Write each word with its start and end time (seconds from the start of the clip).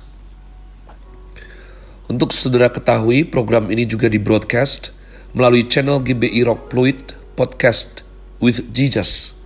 Untuk 2.11 2.35
saudara 2.35 2.73
ketahui, 2.73 3.23
program 3.29 3.71
ini 3.71 3.87
juga 3.87 4.11
di 4.11 4.19
broadcast 4.19 4.91
melalui 5.37 5.69
channel 5.69 6.01
GBI 6.01 6.43
Rock 6.49 6.73
Fluid 6.73 7.13
Podcast 7.39 8.03
with 8.43 8.75
Jesus. 8.75 9.39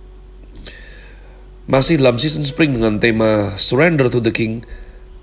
Masih 1.67 1.99
dalam 1.99 2.19
season 2.19 2.43
spring 2.43 2.75
dengan 2.75 2.99
tema 2.99 3.55
Surrender 3.55 4.07
to 4.11 4.19
the 4.19 4.31
King, 4.31 4.63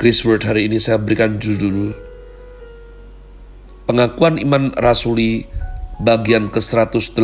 Chris 0.01 0.24
Word 0.24 0.49
hari 0.49 0.69
ini 0.69 0.80
saya 0.80 0.97
berikan 0.97 1.37
judul 1.37 1.93
Pengakuan 3.85 4.38
Iman 4.38 4.73
Rasuli 4.79 5.45
bagian 6.01 6.49
ke-118 6.49 7.21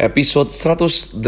episode 0.00 0.48
118. 0.48 1.20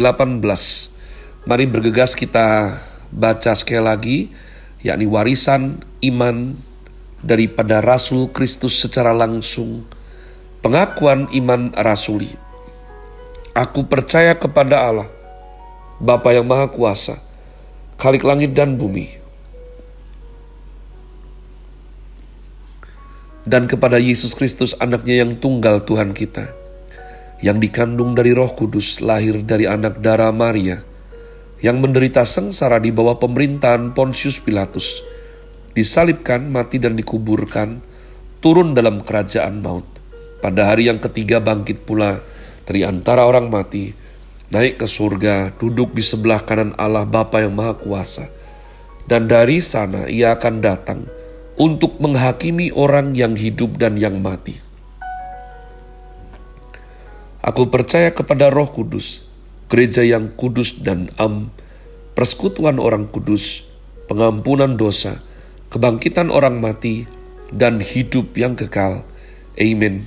Mari 1.45 1.69
bergegas 1.69 2.17
kita 2.17 2.81
baca 3.13 3.53
sekali 3.53 3.85
lagi, 3.85 4.19
yakni 4.81 5.05
warisan 5.05 5.85
iman 6.01 6.57
daripada 7.21 7.85
Rasul 7.85 8.33
Kristus 8.33 8.81
secara 8.81 9.13
langsung, 9.13 9.85
pengakuan 10.65 11.29
iman 11.37 11.69
rasuli. 11.77 12.33
Aku 13.53 13.85
percaya 13.85 14.33
kepada 14.33 14.89
Allah, 14.89 15.09
Bapa 16.01 16.33
yang 16.33 16.49
Maha 16.49 16.73
Kuasa, 16.73 17.21
Khalik 18.01 18.25
langit 18.25 18.57
dan 18.57 18.81
bumi, 18.81 19.13
dan 23.45 23.69
kepada 23.69 24.01
Yesus 24.01 24.33
Kristus 24.33 24.73
anaknya 24.81 25.21
yang 25.21 25.37
tunggal 25.37 25.85
Tuhan 25.85 26.17
kita, 26.17 26.62
yang 27.43 27.59
dikandung 27.59 28.15
dari 28.15 28.31
roh 28.33 28.49
kudus 28.55 29.03
lahir 29.03 29.43
dari 29.43 29.67
anak 29.67 29.99
darah 29.99 30.31
Maria, 30.31 30.81
yang 31.59 31.83
menderita 31.83 32.23
sengsara 32.23 32.79
di 32.79 32.95
bawah 32.95 33.19
pemerintahan 33.19 33.93
Pontius 33.93 34.39
Pilatus, 34.39 35.03
disalibkan, 35.75 36.47
mati 36.47 36.79
dan 36.79 36.95
dikuburkan, 36.95 37.83
turun 38.39 38.79
dalam 38.79 39.03
kerajaan 39.03 39.59
maut. 39.59 39.87
Pada 40.43 40.75
hari 40.75 40.91
yang 40.91 40.99
ketiga 40.99 41.39
bangkit 41.39 41.87
pula 41.87 42.19
dari 42.67 42.87
antara 42.87 43.27
orang 43.27 43.51
mati, 43.51 43.95
naik 44.51 44.79
ke 44.83 44.87
surga, 44.87 45.55
duduk 45.59 45.95
di 45.95 46.03
sebelah 46.03 46.43
kanan 46.47 46.75
Allah 46.79 47.07
Bapa 47.07 47.43
yang 47.43 47.55
Maha 47.55 47.75
Kuasa. 47.79 48.27
Dan 49.03 49.27
dari 49.27 49.59
sana 49.59 50.07
ia 50.07 50.39
akan 50.39 50.55
datang 50.63 51.01
untuk 51.59 51.99
menghakimi 51.99 52.71
orang 52.71 53.19
yang 53.19 53.35
hidup 53.35 53.79
dan 53.79 53.99
yang 53.99 54.23
mati. 54.23 54.72
Aku 57.43 57.69
percaya 57.75 58.15
kepada 58.15 58.55
Roh 58.55 58.71
Kudus, 58.71 59.27
gereja 59.67 60.07
yang 60.07 60.31
kudus 60.39 60.79
dan 60.79 61.11
am, 61.19 61.51
persekutuan 62.15 62.79
orang 62.79 63.11
kudus, 63.11 63.67
pengampunan 64.07 64.79
dosa, 64.79 65.19
kebangkitan 65.75 66.31
orang 66.31 66.63
mati, 66.63 67.11
dan 67.51 67.83
hidup 67.83 68.39
yang 68.39 68.55
kekal. 68.55 69.03
Amin. 69.59 70.07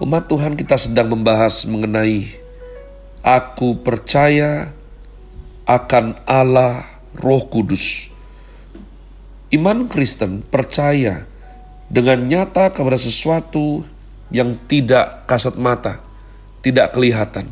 Umat 0.00 0.28
Tuhan 0.28 0.54
kita 0.56 0.76
sedang 0.76 1.12
membahas 1.12 1.64
mengenai 1.64 2.40
Aku 3.20 3.84
percaya 3.84 4.72
akan 5.68 6.16
Allah 6.24 6.88
Roh 7.20 7.44
Kudus. 7.52 8.08
Iman 9.52 9.92
Kristen 9.92 10.40
percaya 10.40 11.28
dengan 11.92 12.24
nyata 12.24 12.72
kepada 12.72 12.96
sesuatu 12.96 13.84
yang 14.32 14.56
tidak 14.70 15.28
kasat 15.28 15.60
mata, 15.60 16.00
tidak 16.60 16.96
kelihatan. 16.96 17.48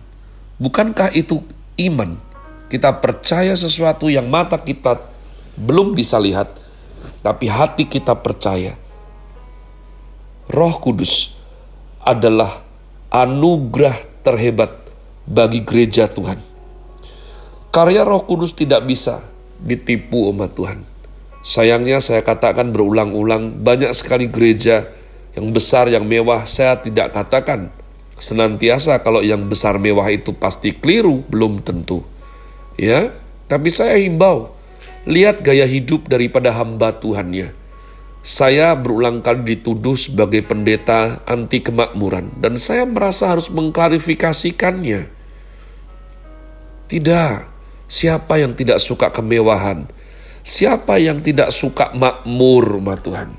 Bukankah 0.60 1.12
itu 1.16 1.44
iman? 1.80 2.20
Kita 2.68 3.00
percaya 3.00 3.56
sesuatu 3.56 4.12
yang 4.12 4.28
mata 4.28 4.60
kita 4.60 5.00
belum 5.56 5.96
bisa 5.96 6.20
lihat, 6.20 6.52
tapi 7.24 7.48
hati 7.48 7.88
kita 7.88 8.12
percaya. 8.20 8.76
Roh 10.48 10.76
Kudus 10.80 11.36
adalah 12.04 12.64
anugerah 13.08 14.24
terhebat 14.24 14.72
bagi 15.24 15.64
gereja 15.64 16.08
Tuhan. 16.08 16.40
Karya 17.68 18.04
Roh 18.04 18.24
Kudus 18.24 18.56
tidak 18.56 18.84
bisa 18.88 19.20
ditipu 19.60 20.32
umat 20.32 20.52
Tuhan. 20.56 20.84
Sayangnya 21.44 22.00
saya 22.04 22.20
katakan 22.20 22.72
berulang-ulang 22.72 23.60
banyak 23.64 23.92
sekali 23.96 24.28
gereja 24.28 24.88
yang 25.36 25.54
besar, 25.54 25.88
yang 25.88 26.04
mewah, 26.04 26.44
saya 26.44 26.80
tidak 26.80 27.14
katakan 27.14 27.70
senantiasa 28.18 29.00
kalau 29.00 29.22
yang 29.22 29.46
besar 29.46 29.78
mewah 29.78 30.10
itu 30.10 30.34
pasti 30.34 30.74
keliru, 30.74 31.22
belum 31.30 31.62
tentu. 31.62 32.02
Ya, 32.78 33.14
tapi 33.50 33.72
saya 33.74 33.98
himbau, 33.98 34.54
lihat 35.08 35.42
gaya 35.42 35.64
hidup 35.66 36.06
daripada 36.06 36.54
hamba 36.54 36.94
Tuhannya. 36.94 37.54
Saya 38.18 38.74
berulang 38.76 39.24
kali 39.24 39.56
dituduh 39.56 39.96
sebagai 39.96 40.44
pendeta 40.44 41.24
anti 41.24 41.64
kemakmuran 41.64 42.34
dan 42.42 42.60
saya 42.60 42.84
merasa 42.84 43.32
harus 43.32 43.48
mengklarifikasikannya. 43.48 45.08
Tidak, 46.88 47.34
siapa 47.88 48.34
yang 48.36 48.52
tidak 48.52 48.84
suka 48.84 49.08
kemewahan? 49.14 49.88
Siapa 50.44 50.96
yang 51.00 51.20
tidak 51.24 51.52
suka 51.52 51.92
makmur, 51.92 52.80
ma 52.80 52.96
Tuhan? 52.96 53.32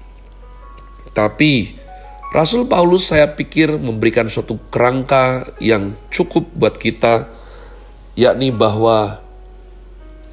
Tapi 1.14 1.79
Rasul 2.30 2.70
Paulus 2.70 3.10
saya 3.10 3.26
pikir 3.34 3.82
memberikan 3.82 4.30
suatu 4.30 4.62
kerangka 4.70 5.50
yang 5.58 5.98
cukup 6.14 6.46
buat 6.54 6.78
kita, 6.78 7.26
yakni 8.14 8.54
bahwa 8.54 9.18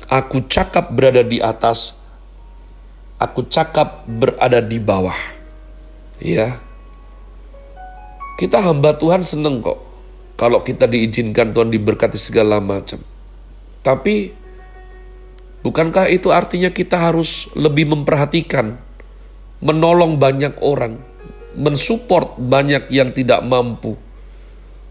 aku 0.04 0.44
cakap 0.44 0.92
berada 0.92 1.24
di 1.24 1.40
atas, 1.40 2.04
aku 3.16 3.48
cakap 3.48 4.04
berada 4.04 4.60
di 4.60 4.76
bawah. 4.76 5.16
Ya, 6.20 6.60
kita 8.36 8.60
hamba 8.60 8.92
Tuhan 8.92 9.24
seneng 9.24 9.64
kok 9.64 9.80
kalau 10.36 10.60
kita 10.60 10.84
diizinkan 10.84 11.56
Tuhan 11.56 11.72
diberkati 11.72 12.20
segala 12.20 12.60
macam. 12.60 13.00
Tapi 13.80 14.36
bukankah 15.64 16.12
itu 16.12 16.28
artinya 16.28 16.68
kita 16.68 17.08
harus 17.08 17.48
lebih 17.56 17.88
memperhatikan, 17.88 18.76
menolong 19.64 20.20
banyak 20.20 20.60
orang, 20.60 21.00
mensupport 21.56 22.36
banyak 22.36 22.92
yang 22.92 23.10
tidak 23.10 23.40
mampu. 23.42 23.96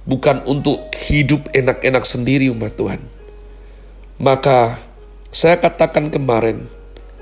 Bukan 0.05 0.45
untuk 0.45 0.93
hidup 1.09 1.49
enak-enak 1.49 2.05
sendiri 2.05 2.49
umat 2.53 2.77
Tuhan. 2.77 3.01
Maka 4.21 4.77
saya 5.33 5.57
katakan 5.57 6.13
kemarin, 6.13 6.69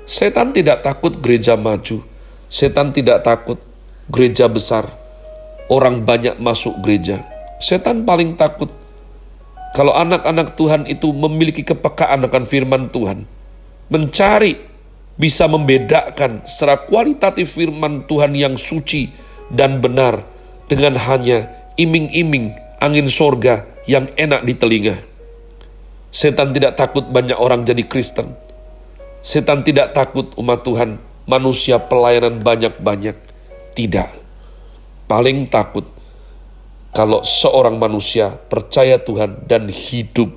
setan 0.04 0.52
tidak 0.52 0.84
takut 0.84 1.16
gereja 1.20 1.56
maju. 1.56 2.04
Setan 2.52 2.92
tidak 2.92 3.24
takut 3.24 3.56
gereja 4.12 4.48
besar. 4.52 4.84
Orang 5.72 6.04
banyak 6.04 6.36
masuk 6.36 6.76
gereja. 6.84 7.24
Setan 7.56 8.04
paling 8.04 8.36
takut 8.36 8.68
kalau 9.74 9.90
anak-anak 9.90 10.54
Tuhan 10.54 10.86
itu 10.86 11.10
memiliki 11.10 11.66
kepekaan 11.66 12.22
akan 12.22 12.44
firman 12.46 12.94
Tuhan. 12.94 13.26
Mencari 13.90 14.54
bisa 15.18 15.50
membedakan 15.50 16.46
secara 16.46 16.78
kualitatif 16.86 17.58
firman 17.58 18.06
Tuhan 18.06 18.38
yang 18.38 18.54
suci 18.54 19.23
dan 19.52 19.80
benar 19.84 20.24
dengan 20.70 20.96
hanya 20.96 21.50
iming-iming 21.76 22.54
angin 22.80 23.08
sorga 23.08 23.64
yang 23.84 24.08
enak 24.16 24.44
di 24.44 24.54
telinga. 24.56 24.96
Setan 26.14 26.54
tidak 26.54 26.78
takut 26.78 27.04
banyak 27.10 27.34
orang 27.34 27.66
jadi 27.66 27.82
Kristen. 27.84 28.32
Setan 29.24 29.66
tidak 29.66 29.96
takut 29.96 30.30
umat 30.38 30.62
Tuhan, 30.62 31.00
manusia 31.26 31.80
pelayanan 31.82 32.38
banyak-banyak. 32.44 33.16
Tidak. 33.74 34.10
Paling 35.10 35.50
takut 35.50 35.84
kalau 36.94 37.26
seorang 37.26 37.74
manusia 37.82 38.30
percaya 38.30 39.02
Tuhan 39.02 39.50
dan 39.50 39.66
hidup 39.66 40.30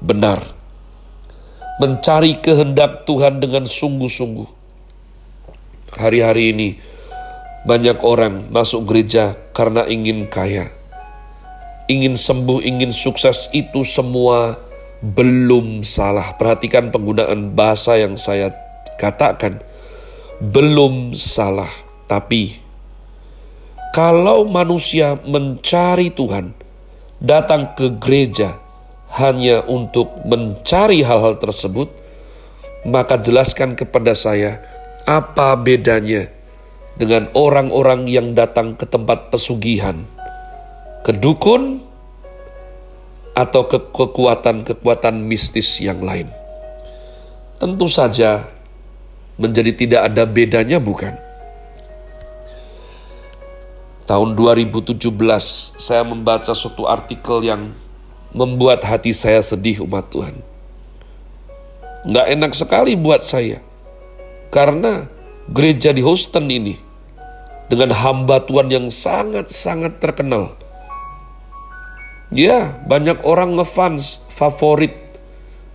benar. 0.00 0.40
Mencari 1.76 2.40
kehendak 2.40 3.04
Tuhan 3.04 3.40
dengan 3.40 3.68
sungguh-sungguh. 3.68 4.48
Hari-hari 6.00 6.56
ini, 6.56 6.68
banyak 7.64 8.00
orang 8.00 8.48
masuk 8.48 8.88
gereja 8.88 9.36
karena 9.52 9.84
ingin 9.84 10.24
kaya, 10.28 10.72
ingin 11.90 12.16
sembuh, 12.16 12.64
ingin 12.64 12.94
sukses 12.94 13.52
itu 13.52 13.84
semua 13.84 14.56
belum 15.00 15.80
salah. 15.84 16.36
Perhatikan 16.36 16.92
penggunaan 16.92 17.52
bahasa 17.56 17.96
yang 17.96 18.16
saya 18.16 18.52
katakan. 19.00 19.64
Belum 20.40 21.12
salah. 21.12 21.68
Tapi 22.08 22.56
kalau 23.92 24.48
manusia 24.48 25.20
mencari 25.20 26.08
Tuhan, 26.08 26.56
datang 27.20 27.76
ke 27.76 27.92
gereja 28.00 28.56
hanya 29.20 29.60
untuk 29.68 30.24
mencari 30.24 31.04
hal-hal 31.04 31.36
tersebut, 31.36 31.92
maka 32.88 33.20
jelaskan 33.20 33.76
kepada 33.76 34.16
saya 34.16 34.64
apa 35.04 35.52
bedanya 35.60 36.32
dengan 37.00 37.32
orang-orang 37.32 38.04
yang 38.04 38.36
datang 38.36 38.76
ke 38.76 38.84
tempat 38.84 39.32
pesugihan, 39.32 40.04
ke 41.00 41.16
dukun, 41.16 41.80
atau 43.32 43.64
ke 43.64 43.80
kekuatan-kekuatan 43.88 45.16
mistis 45.24 45.80
yang 45.80 46.04
lain. 46.04 46.28
Tentu 47.56 47.88
saja 47.88 48.52
menjadi 49.40 49.72
tidak 49.72 50.00
ada 50.12 50.28
bedanya 50.28 50.76
bukan? 50.76 51.16
Tahun 54.04 54.34
2017 54.36 55.00
saya 55.78 56.02
membaca 56.04 56.52
suatu 56.52 56.84
artikel 56.84 57.46
yang 57.46 57.72
membuat 58.34 58.84
hati 58.84 59.14
saya 59.14 59.40
sedih 59.40 59.86
umat 59.86 60.10
Tuhan. 60.12 60.36
Nggak 62.04 62.26
enak 62.28 62.52
sekali 62.52 62.92
buat 62.98 63.22
saya. 63.22 63.62
Karena 64.50 65.06
gereja 65.46 65.94
di 65.94 66.02
Houston 66.02 66.50
ini 66.50 66.89
dengan 67.70 67.94
hamba 67.94 68.42
Tuhan 68.42 68.66
yang 68.66 68.86
sangat-sangat 68.90 70.02
terkenal 70.02 70.58
Ya, 72.30 72.78
banyak 72.86 73.26
orang 73.26 73.58
ngefans 73.58 74.22
favorit. 74.30 74.94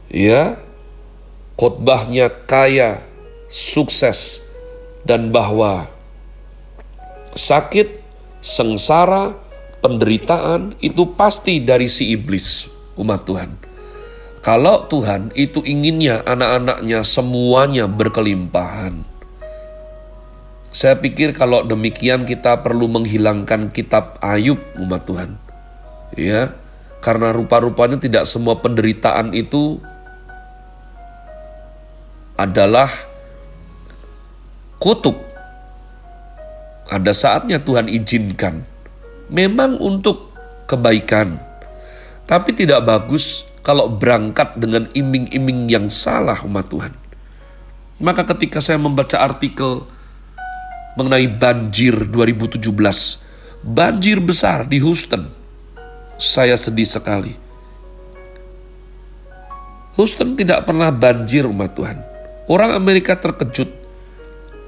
Ya, 0.07 0.55
khotbahnya 1.59 2.31
kaya, 2.47 3.03
sukses, 3.51 4.47
dan 5.03 5.35
bahwa 5.35 5.91
sakit, 7.35 7.99
sengsara, 8.39 9.35
penderitaan 9.83 10.79
itu 10.79 11.11
pasti 11.19 11.59
dari 11.59 11.91
si 11.91 12.15
iblis, 12.15 12.71
umat 12.95 13.27
Tuhan. 13.27 13.51
Kalau 14.39 14.87
Tuhan 14.87 15.35
itu 15.35 15.59
inginnya 15.59 16.23
anak-anaknya 16.23 17.03
semuanya 17.03 17.91
berkelimpahan. 17.91 19.14
Saya 20.75 20.99
pikir 20.99 21.31
kalau 21.31 21.63
demikian 21.63 22.27
kita 22.27 22.59
perlu 22.59 22.91
menghilangkan 22.91 23.71
kitab 23.71 24.19
Ayub 24.19 24.59
umat 24.75 25.07
Tuhan 25.07 25.39
ya 26.19 26.51
karena 26.99 27.31
rupa-rupanya 27.31 27.95
tidak 27.95 28.27
semua 28.27 28.59
penderitaan 28.59 29.31
itu 29.31 29.79
adalah 32.35 32.91
kutuk. 34.83 35.15
Ada 36.91 37.15
saatnya 37.15 37.63
Tuhan 37.63 37.87
izinkan. 37.87 38.67
Memang 39.31 39.79
untuk 39.79 40.35
kebaikan. 40.67 41.39
Tapi 42.27 42.51
tidak 42.51 42.83
bagus 42.83 43.47
kalau 43.63 43.87
berangkat 43.87 44.59
dengan 44.59 44.91
iming-iming 44.91 45.71
yang 45.71 45.87
salah 45.87 46.43
umat 46.43 46.67
Tuhan. 46.67 46.93
Maka 48.03 48.27
ketika 48.35 48.59
saya 48.59 48.75
membaca 48.75 49.17
artikel 49.23 49.87
mengenai 50.95 51.27
banjir 51.27 52.07
2017, 52.07 52.71
banjir 53.61 54.17
besar 54.23 54.63
di 54.63 54.79
Houston, 54.79 55.27
saya 56.15 56.55
sedih 56.55 56.87
sekali. 56.87 57.35
Houston 59.95 60.35
tidak 60.35 60.67
pernah 60.67 60.91
banjir 60.91 61.47
umat 61.47 61.71
Tuhan. 61.71 61.97
Orang 62.51 62.75
Amerika 62.75 63.15
terkejut. 63.15 63.71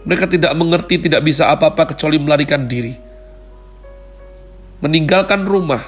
Mereka 0.08 0.24
tidak 0.32 0.56
mengerti, 0.56 1.04
tidak 1.04 1.20
bisa 1.20 1.52
apa-apa 1.52 1.92
kecuali 1.92 2.16
melarikan 2.16 2.64
diri. 2.64 2.96
Meninggalkan 4.80 5.44
rumah 5.44 5.84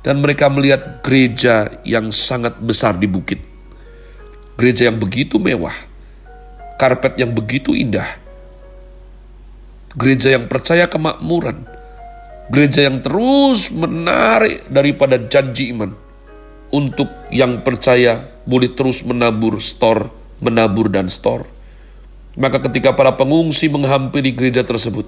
dan 0.00 0.24
mereka 0.24 0.48
melihat 0.48 1.04
gereja 1.04 1.68
yang 1.84 2.08
sangat 2.08 2.56
besar 2.64 2.96
di 2.96 3.04
bukit. 3.04 3.44
Gereja 4.56 4.88
yang 4.88 4.96
begitu 4.96 5.36
mewah. 5.36 5.74
Karpet 6.80 7.20
yang 7.20 7.36
begitu 7.36 7.76
indah. 7.76 8.17
Gereja 9.98 10.38
yang 10.38 10.46
percaya 10.46 10.86
kemakmuran 10.86 11.66
Gereja 12.48 12.88
yang 12.88 13.04
terus 13.04 13.68
menarik 13.68 14.72
daripada 14.72 15.20
janji 15.20 15.68
iman. 15.68 15.92
Untuk 16.72 17.08
yang 17.28 17.60
percaya 17.60 18.24
boleh 18.48 18.72
terus 18.72 19.04
menabur 19.04 19.60
store, 19.60 20.08
menabur 20.40 20.88
dan 20.88 21.12
store. 21.12 21.44
Maka 22.40 22.64
ketika 22.64 22.96
para 22.96 23.12
pengungsi 23.20 23.68
menghampiri 23.68 24.32
gereja 24.32 24.64
tersebut, 24.64 25.04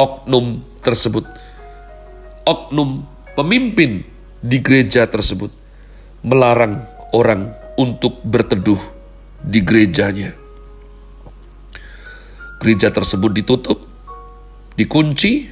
oknum 0.00 0.64
tersebut, 0.80 1.28
oknum 2.48 3.04
pemimpin 3.36 4.04
di 4.40 4.64
gereja 4.64 5.04
tersebut 5.04 5.52
melarang 6.24 6.88
orang 7.12 7.52
untuk 7.76 8.24
berteduh 8.24 8.80
di 9.44 9.60
gerejanya. 9.60 10.47
Gereja 12.58 12.90
tersebut 12.90 13.30
ditutup, 13.30 13.86
dikunci, 14.74 15.46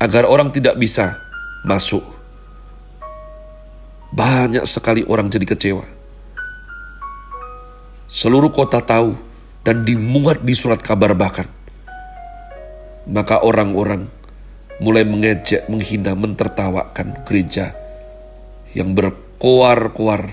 agar 0.00 0.24
orang 0.28 0.52
tidak 0.52 0.76
bisa 0.80 1.20
masuk. 1.64 2.04
Banyak 4.14 4.64
sekali 4.68 5.02
orang 5.04 5.32
jadi 5.32 5.46
kecewa. 5.48 5.84
Seluruh 8.06 8.54
kota 8.54 8.78
tahu 8.78 9.16
dan 9.66 9.82
dimuat 9.82 10.44
di 10.44 10.54
surat 10.54 10.78
kabar 10.78 11.16
bahkan. 11.18 11.50
Maka 13.10 13.42
orang-orang 13.42 14.06
mulai 14.78 15.02
mengejek, 15.02 15.66
menghina, 15.66 16.14
mentertawakan 16.14 17.26
gereja 17.26 17.74
yang 18.76 18.94
berkoar-koar, 18.94 20.30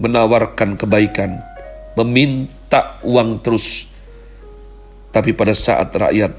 menawarkan 0.00 0.80
kebaikan, 0.80 1.42
meminta 2.00 3.02
uang 3.04 3.44
terus. 3.44 3.89
Tapi 5.10 5.34
pada 5.34 5.50
saat 5.50 5.90
rakyat 5.90 6.32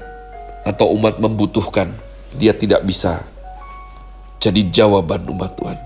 atau 0.64 0.96
umat 0.96 1.20
membutuhkan, 1.20 1.92
dia 2.32 2.56
tidak 2.56 2.80
bisa 2.88 3.20
jadi 4.42 4.64
jawaban 4.72 5.22
umat 5.28 5.52
Tuhan. 5.54 5.78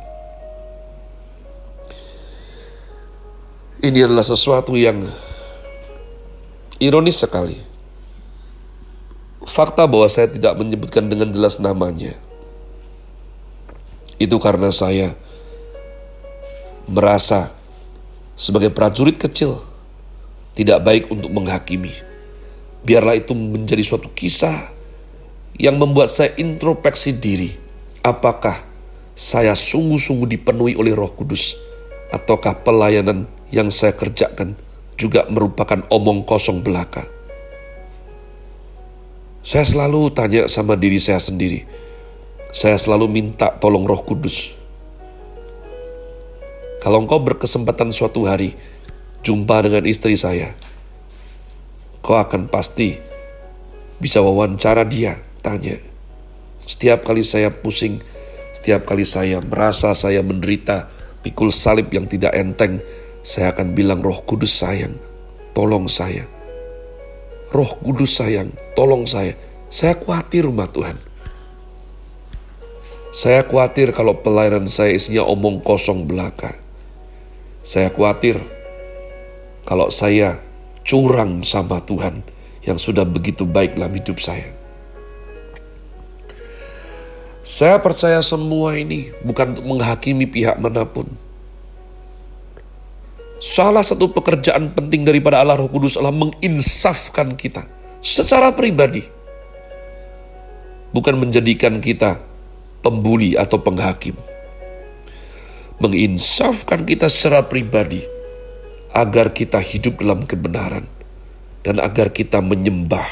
Ini 3.84 4.08
adalah 4.08 4.24
sesuatu 4.24 4.72
yang 4.78 5.04
ironis 6.80 7.20
sekali. 7.20 7.60
Fakta 9.46 9.84
bahwa 9.84 10.08
saya 10.08 10.32
tidak 10.32 10.56
menyebutkan 10.56 11.06
dengan 11.06 11.30
jelas 11.30 11.60
namanya. 11.60 12.16
Itu 14.16 14.40
karena 14.40 14.72
saya 14.72 15.12
merasa 16.88 17.52
sebagai 18.32 18.72
prajurit 18.72 19.20
kecil 19.20 19.60
tidak 20.56 20.80
baik 20.80 21.04
untuk 21.12 21.28
menghakimi. 21.28 22.05
Biarlah 22.86 23.18
itu 23.18 23.34
menjadi 23.34 23.82
suatu 23.82 24.06
kisah 24.14 24.70
yang 25.58 25.74
membuat 25.74 26.06
saya 26.06 26.30
introspeksi 26.38 27.18
diri. 27.18 27.50
Apakah 28.06 28.62
saya 29.18 29.58
sungguh-sungguh 29.58 30.38
dipenuhi 30.38 30.78
oleh 30.78 30.94
Roh 30.94 31.10
Kudus, 31.10 31.58
ataukah 32.14 32.62
pelayanan 32.62 33.26
yang 33.50 33.74
saya 33.74 33.90
kerjakan 33.90 34.54
juga 34.94 35.26
merupakan 35.26 35.82
omong 35.90 36.22
kosong 36.22 36.62
belaka? 36.62 37.10
Saya 39.42 39.66
selalu 39.66 40.14
tanya 40.14 40.46
sama 40.46 40.78
diri 40.78 41.02
saya 41.02 41.18
sendiri. 41.18 41.66
Saya 42.54 42.78
selalu 42.78 43.10
minta 43.10 43.50
tolong 43.50 43.82
Roh 43.82 44.06
Kudus. 44.06 44.54
Kalau 46.78 47.02
engkau 47.02 47.18
berkesempatan 47.18 47.90
suatu 47.90 48.30
hari 48.30 48.54
jumpa 49.26 49.58
dengan 49.66 49.82
istri 49.90 50.14
saya, 50.14 50.54
kau 52.06 52.14
akan 52.14 52.46
pasti 52.46 52.94
bisa 53.98 54.22
wawancara 54.22 54.86
dia 54.86 55.18
tanya. 55.42 55.74
Setiap 56.62 57.02
kali 57.02 57.26
saya 57.26 57.50
pusing, 57.50 57.98
setiap 58.54 58.86
kali 58.86 59.02
saya 59.02 59.42
merasa 59.42 59.90
saya 59.98 60.22
menderita, 60.22 60.86
pikul 61.26 61.50
salib 61.50 61.90
yang 61.90 62.06
tidak 62.06 62.30
enteng, 62.38 62.78
saya 63.26 63.50
akan 63.50 63.74
bilang 63.74 63.98
roh 64.06 64.22
kudus 64.22 64.54
sayang, 64.54 64.94
tolong 65.50 65.90
saya. 65.90 66.30
Roh 67.50 67.74
kudus 67.82 68.22
sayang, 68.22 68.54
tolong 68.78 69.02
saya. 69.02 69.34
Saya 69.66 69.98
khawatir 69.98 70.46
rumah 70.46 70.70
Tuhan. 70.70 70.94
Saya 73.10 73.42
khawatir 73.42 73.90
kalau 73.90 74.22
pelayanan 74.22 74.70
saya 74.70 74.94
isinya 74.94 75.26
omong 75.26 75.58
kosong 75.58 76.06
belaka. 76.06 76.54
Saya 77.66 77.90
khawatir 77.90 78.38
kalau 79.66 79.90
saya 79.90 80.45
curang 80.86 81.42
sama 81.42 81.82
Tuhan 81.82 82.22
yang 82.62 82.78
sudah 82.78 83.02
begitu 83.02 83.42
baik 83.42 83.74
dalam 83.74 83.92
hidup 83.92 84.22
saya. 84.22 84.54
Saya 87.46 87.78
percaya 87.78 88.22
semua 88.22 88.74
ini 88.74 89.10
bukan 89.22 89.54
untuk 89.54 89.66
menghakimi 89.66 90.26
pihak 90.26 90.58
mana 90.58 90.86
pun. 90.86 91.06
Salah 93.38 93.84
satu 93.84 94.10
pekerjaan 94.10 94.72
penting 94.72 95.04
daripada 95.04 95.38
Allah 95.42 95.60
Roh 95.60 95.70
Kudus 95.70 95.94
adalah 95.94 96.14
menginsafkan 96.14 97.36
kita 97.36 97.68
secara 98.02 98.50
pribadi. 98.50 99.04
Bukan 100.90 101.14
menjadikan 101.20 101.78
kita 101.78 102.18
pembuli 102.80 103.36
atau 103.36 103.60
penghakim. 103.60 104.16
Menginsafkan 105.76 106.88
kita 106.88 107.06
secara 107.12 107.44
pribadi 107.44 108.15
agar 108.94 109.34
kita 109.34 109.58
hidup 109.62 110.02
dalam 110.02 110.22
kebenaran 110.26 110.86
dan 111.66 111.82
agar 111.82 112.14
kita 112.14 112.38
menyembah 112.38 113.06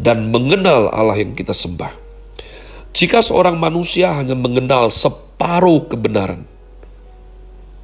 dan 0.00 0.32
mengenal 0.32 0.88
Allah 0.92 1.20
yang 1.20 1.36
kita 1.36 1.52
sembah. 1.52 1.92
Jika 2.90 3.22
seorang 3.22 3.60
manusia 3.60 4.12
hanya 4.16 4.34
mengenal 4.34 4.90
separuh 4.90 5.86
kebenaran, 5.86 6.42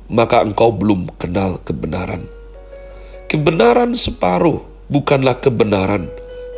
maka 0.08 0.42
engkau 0.42 0.72
belum 0.74 1.12
kenal 1.20 1.62
kebenaran. 1.62 2.26
Kebenaran 3.26 3.92
separuh 3.94 4.64
bukanlah 4.88 5.38
kebenaran. 5.38 6.10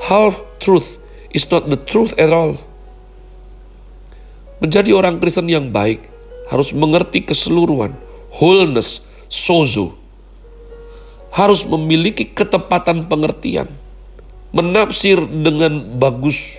Half 0.05 0.39
truth 0.63 1.01
is 1.35 1.49
not 1.51 1.67
the 1.69 1.81
truth 1.81 2.15
at 2.17 2.31
all. 2.31 2.61
Menjadi 4.59 4.91
orang 4.95 5.23
Kristen 5.23 5.47
yang 5.51 5.71
baik 5.71 6.03
harus 6.51 6.75
mengerti 6.75 7.23
keseluruhan, 7.23 7.95
wholeness, 8.33 9.07
sozo. 9.31 9.98
Harus 11.35 11.65
memiliki 11.69 12.27
ketepatan 12.29 13.07
pengertian, 13.07 13.69
menafsir 14.51 15.21
dengan 15.23 15.99
bagus. 16.01 16.59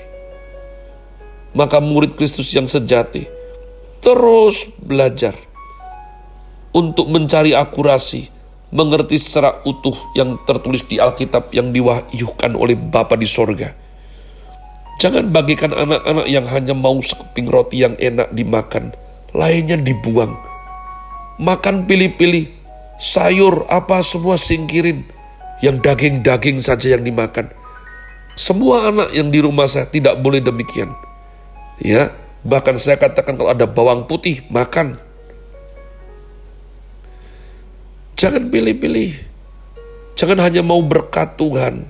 Maka 1.57 1.81
murid 1.81 2.13
Kristus 2.13 2.53
yang 2.53 2.69
sejati 2.69 3.39
terus 3.99 4.71
belajar 4.79 5.35
untuk 6.71 7.11
mencari 7.11 7.51
akurasi, 7.51 8.31
mengerti 8.71 9.19
secara 9.19 9.59
utuh 9.67 9.95
yang 10.15 10.39
tertulis 10.47 10.85
di 10.87 11.01
Alkitab 11.01 11.51
yang 11.51 11.73
diwahyukan 11.73 12.53
oleh 12.55 12.77
Bapa 12.77 13.17
di 13.19 13.27
sorga. 13.27 13.73
Jangan 14.99 15.31
bagikan 15.31 15.71
anak-anak 15.71 16.27
yang 16.27 16.43
hanya 16.51 16.75
mau 16.75 16.99
sekeping 16.99 17.47
roti 17.47 17.87
yang 17.87 17.95
enak 17.95 18.35
dimakan, 18.35 18.91
lainnya 19.31 19.79
dibuang. 19.79 20.35
Makan 21.39 21.87
pilih-pilih, 21.87 22.58
sayur 22.99 23.65
apa 23.71 24.03
semua 24.03 24.35
singkirin, 24.35 25.07
yang 25.63 25.79
daging-daging 25.79 26.59
saja 26.59 26.99
yang 26.99 27.03
dimakan. 27.07 27.49
Semua 28.35 28.91
anak 28.91 29.15
yang 29.15 29.31
di 29.31 29.39
rumah 29.39 29.67
saya 29.67 29.87
tidak 29.87 30.19
boleh 30.19 30.39
demikian. 30.39 30.91
Ya, 31.79 32.11
bahkan 32.43 32.75
saya 32.75 32.99
katakan 32.99 33.39
kalau 33.39 33.51
ada 33.51 33.67
bawang 33.67 34.07
putih, 34.07 34.43
makan 34.51 34.99
Jangan 38.19 38.51
pilih-pilih. 38.51 39.15
Jangan 40.19 40.43
hanya 40.43 40.59
mau 40.59 40.83
berkat 40.83 41.39
Tuhan. 41.39 41.87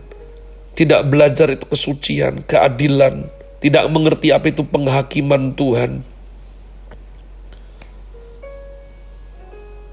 Tidak 0.78 1.02
belajar 1.10 1.50
itu 1.50 1.66
kesucian, 1.66 2.46
keadilan. 2.46 3.26
Tidak 3.58 3.90
mengerti 3.90 4.30
apa 4.30 4.54
itu 4.54 4.62
penghakiman 4.62 5.58
Tuhan. 5.58 6.06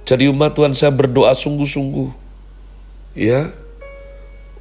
Jadi 0.06 0.30
umat 0.30 0.54
Tuhan 0.54 0.70
saya 0.70 0.94
berdoa 0.94 1.34
sungguh-sungguh. 1.34 2.14
Ya, 3.18 3.50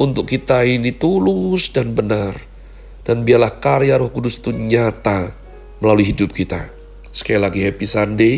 untuk 0.01 0.25
kita 0.25 0.65
ini 0.65 0.89
tulus 0.89 1.69
dan 1.69 1.93
benar. 1.93 2.33
Dan 3.05 3.21
biarlah 3.21 3.61
karya 3.61 4.01
roh 4.01 4.09
kudus 4.09 4.41
itu 4.41 4.49
nyata 4.49 5.37
melalui 5.77 6.09
hidup 6.09 6.33
kita. 6.33 6.73
Sekali 7.13 7.37
lagi 7.37 7.61
happy 7.61 7.85
Sunday. 7.85 8.35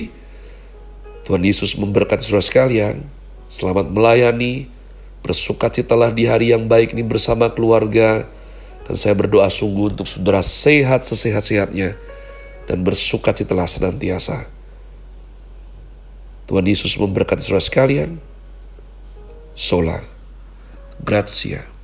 Tuhan 1.23 1.47
Yesus 1.47 1.79
memberkati 1.79 2.27
saudara 2.27 2.43
sekalian. 2.43 3.07
Selamat 3.47 3.87
melayani, 3.87 4.67
bersukacitalah 5.23 6.11
di 6.11 6.27
hari 6.27 6.51
yang 6.51 6.67
baik 6.67 6.91
ini 6.91 7.07
bersama 7.07 7.47
keluarga, 7.47 8.27
dan 8.83 8.95
saya 8.99 9.15
berdoa 9.15 9.47
sungguh 9.47 9.95
untuk 9.95 10.11
saudara 10.11 10.43
sehat 10.43 11.07
sesehat-sehatnya, 11.07 11.95
dan 12.67 12.83
bersukacitalah 12.83 13.67
senantiasa. 13.71 14.56
Tuhan 16.47 16.63
Yesus 16.63 16.95
memberkati 16.95 17.43
saudara 17.43 17.63
sekalian. 17.63 18.23
Sola. 19.53 19.99
Grazie. 21.03 21.76